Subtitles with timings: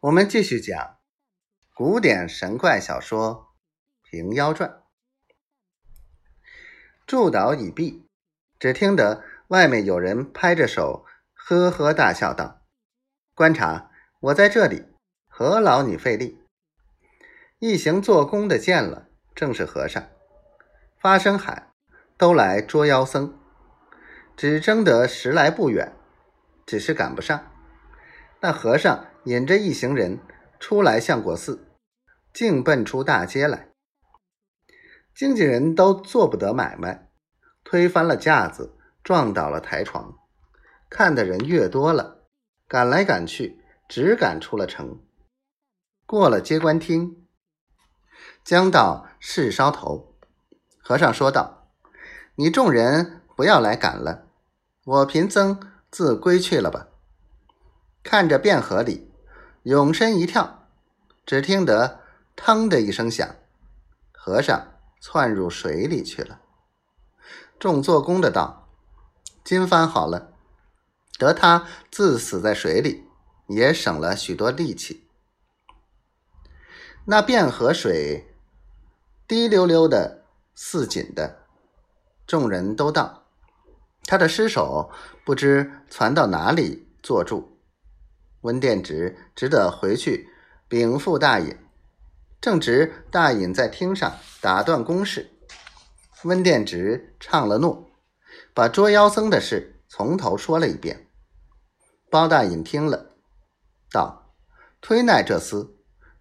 [0.00, 0.98] 我们继续讲
[1.74, 3.54] 古典神怪小说
[4.10, 4.68] 《平妖传》。
[7.06, 8.06] 祝祷已毕，
[8.58, 12.60] 只听得外面有人拍着手，呵呵大笑道
[13.34, 13.90] ：“观察，
[14.20, 14.84] 我在这里，
[15.28, 16.44] 何劳你费力？”
[17.58, 20.06] 一行做工的见了，正是和尚，
[21.00, 21.72] 发声喊
[22.18, 23.40] ：“都来捉妖僧！”
[24.36, 25.96] 只争得十来步远，
[26.66, 27.50] 只是赶不上。
[28.40, 30.20] 那和尚引着一行人
[30.60, 31.66] 出来相国寺，
[32.32, 33.70] 竟奔出大街来。
[35.12, 37.10] 经纪人都做不得买卖，
[37.64, 40.14] 推翻了架子，撞倒了台床。
[40.88, 42.28] 看的人越多了，
[42.68, 45.00] 赶来赶去，只赶出了城。
[46.06, 47.26] 过了接官厅，
[48.44, 50.14] 将到市梢头，
[50.78, 51.72] 和尚说道
[52.38, 54.28] ：“你众人不要来赶了，
[54.84, 55.58] 我贫僧
[55.90, 56.86] 自归去了吧。”
[58.04, 59.10] 看着汴河里，
[59.66, 60.68] 永身一跳，
[61.26, 61.98] 只听得
[62.36, 63.34] “腾”的一声响，
[64.12, 66.40] 和尚窜入水里去了。
[67.58, 68.68] 众做工的道
[69.42, 70.30] ：“今番好了，
[71.18, 73.08] 得他自死在水里，
[73.48, 75.08] 也省了许多力气。”
[77.06, 78.36] 那汴河水
[79.26, 80.22] 滴溜溜的，
[80.54, 81.40] 似锦的，
[82.24, 83.24] 众人都道
[84.06, 84.92] ：“他的尸首
[85.24, 87.54] 不知传到哪里坐住。”
[88.42, 90.28] 温殿直只得回去
[90.68, 91.56] 禀赋大隐，
[92.40, 95.30] 正值大隐在厅上打断公事，
[96.24, 97.90] 温殿直唱了诺，
[98.54, 101.08] 把捉妖僧的事从头说了一遍。
[102.10, 103.16] 包大隐听了，
[103.90, 104.34] 道
[104.80, 105.70] ：“推奈这厮，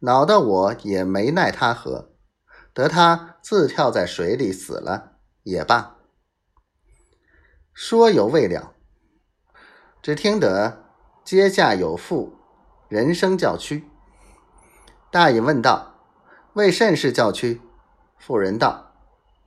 [0.00, 2.14] 恼得我也没奈他何，
[2.72, 5.96] 得他自跳在水里死了也罢。”
[7.74, 8.74] 说犹未了，
[10.00, 10.83] 只听得。
[11.24, 12.34] 阶下有妇，
[12.88, 13.88] 人生叫屈。
[15.10, 15.94] 大隐问道
[16.52, 17.62] ：“为甚事叫屈？”
[18.20, 18.92] 妇人道：“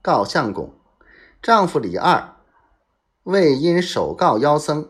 [0.02, 0.74] 告相公，
[1.40, 2.36] 丈夫李二
[3.24, 4.90] 为因首告妖僧，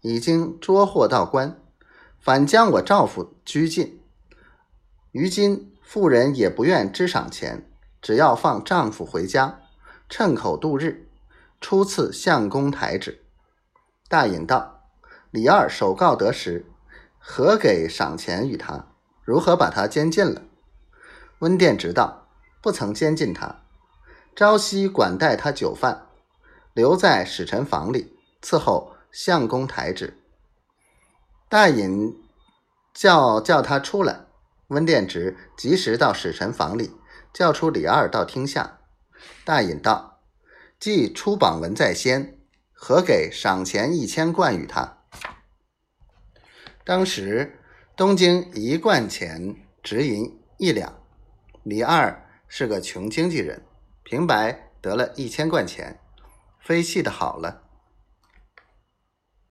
[0.00, 1.56] 已经捉获到官，
[2.18, 4.02] 反将我丈夫拘禁。
[5.12, 7.70] 如今妇人也不愿支赏钱，
[8.02, 9.60] 只要放丈夫回家，
[10.08, 11.08] 趁口度日。
[11.60, 13.24] 初次相公台旨。”
[14.10, 14.73] 大隐道。
[15.34, 16.64] 李二首告得实，
[17.18, 18.86] 何给赏钱与他？
[19.24, 20.42] 如何把他监禁了？
[21.40, 22.28] 温殿直道：
[22.62, 23.62] 不曾监禁他，
[24.36, 26.06] 朝夕管待他酒饭，
[26.72, 30.16] 留在使臣房里伺候相公台旨。
[31.48, 32.16] 大隐
[32.94, 34.26] 叫叫他出来，
[34.68, 36.92] 温殿直及时到使臣房里，
[37.32, 38.78] 叫出李二到厅下。
[39.44, 40.20] 大隐道：
[40.78, 42.38] 既出榜文在先，
[42.72, 44.98] 何给赏钱一千贯与他？
[46.86, 47.58] 当时
[47.96, 51.00] 东京一贯钱值银一两，
[51.62, 53.62] 李二是个穷经纪人，
[54.02, 55.98] 平白得了一千贯钱，
[56.60, 57.63] 非气的好了。